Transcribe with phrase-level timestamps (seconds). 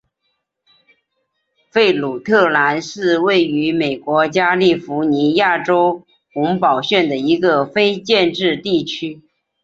[1.69, 9.21] 弗鲁特兰是位于美国加利福尼亚州洪堡县的一个非建制地区。